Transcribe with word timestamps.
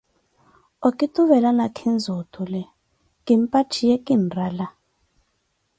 okituvela 0.87 1.49
nakhinzi 1.57 2.09
otule, 2.19 2.61
kimpatthiye 3.25 3.95
kinrala. 4.05 4.67